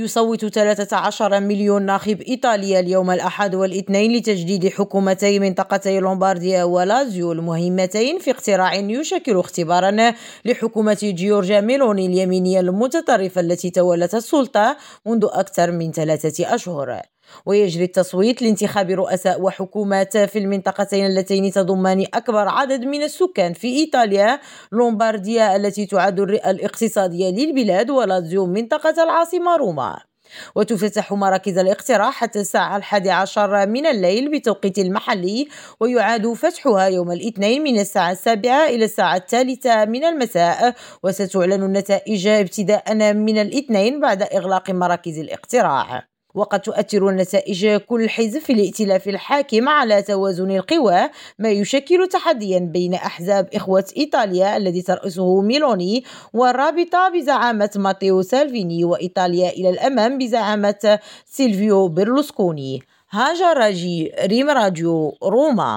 يصوت 0.00 0.44
13 0.44 1.40
مليون 1.40 1.82
ناخب 1.82 2.20
إيطاليا 2.20 2.80
اليوم 2.80 3.10
الأحد 3.10 3.54
والإثنين 3.54 4.12
لتجديد 4.12 4.68
حكومتي 4.68 5.38
منطقتي 5.38 6.00
لومبارديا 6.00 6.64
ولازيو 6.64 7.32
المهمتين 7.32 8.18
في 8.18 8.30
اقتراع 8.30 8.74
يشكل 8.74 9.38
اختبارا 9.38 10.12
لحكومة 10.44 10.98
جيورجيا 11.02 11.60
ميلوني 11.60 12.06
اليمينية 12.06 12.60
المتطرفة 12.60 13.40
التي 13.40 13.70
تولت 13.70 14.14
السلطة 14.14 14.76
منذ 15.06 15.26
أكثر 15.32 15.70
من 15.70 15.92
ثلاثة 15.92 16.54
أشهر. 16.54 17.02
ويجري 17.46 17.84
التصويت 17.84 18.42
لانتخاب 18.42 18.90
رؤساء 18.90 19.42
وحكومات 19.42 20.16
في 20.16 20.38
المنطقتين 20.38 21.06
اللتين 21.06 21.52
تضمان 21.52 22.06
أكبر 22.14 22.48
عدد 22.48 22.84
من 22.84 23.02
السكان 23.02 23.52
في 23.52 23.68
إيطاليا. 23.68 24.40
لومبارديا 24.72 25.56
التي 25.56 25.86
تعد 25.86 26.20
الرئة 26.20 26.50
الاقتصادية 26.50 27.30
للبلاد 27.30 27.90
ولازيو 27.90 28.46
منطقة 28.46 29.02
العاصمة 29.02 29.56
روما. 29.56 30.00
وتفتح 30.54 31.12
مراكز 31.12 31.58
الاقتراع 31.58 32.10
حتى 32.10 32.40
الساعة 32.40 32.76
الحادي 32.76 33.10
عشر 33.10 33.66
من 33.66 33.86
الليل 33.86 34.38
بتوقيت 34.38 34.78
المحلي 34.78 35.48
ويعاد 35.80 36.32
فتحها 36.32 36.86
يوم 36.86 37.12
الاثنين 37.12 37.62
من 37.62 37.80
الساعة 37.80 38.12
السابعة 38.12 38.66
إلى 38.66 38.84
الساعة 38.84 39.16
الثالثة 39.16 39.84
من 39.84 40.04
المساء. 40.04 40.74
وستعلن 41.02 41.62
النتائج 41.62 42.26
ابتداء 42.26 42.94
من 43.14 43.38
الاثنين 43.38 44.00
بعد 44.00 44.22
إغلاق 44.22 44.70
مراكز 44.70 45.18
الاقتراع 45.18 46.09
وقد 46.34 46.60
تؤثر 46.60 47.08
النتائج 47.08 47.76
كل 47.76 48.08
حزب 48.08 48.40
في 48.40 48.52
الائتلاف 48.52 49.08
الحاكم 49.08 49.68
على 49.68 50.02
توازن 50.02 50.50
القوى 50.50 51.10
ما 51.38 51.50
يشكل 51.50 52.08
تحديا 52.08 52.58
بين 52.58 52.94
أحزاب 52.94 53.48
إخوة 53.54 53.84
إيطاليا 53.96 54.56
الذي 54.56 54.82
ترأسه 54.82 55.40
ميلوني 55.40 56.04
والرابطة 56.32 57.08
بزعامة 57.08 57.70
ماتيو 57.76 58.22
سالفيني 58.22 58.84
وإيطاليا 58.84 59.50
إلى 59.50 59.70
الأمام 59.70 60.18
بزعامة 60.18 60.98
سيلفيو 61.26 61.88
بيرلوسكوني 61.88 62.82
هاجر 63.12 63.58
ريم 64.26 64.50
راديو 64.50 65.16
روما. 65.22 65.72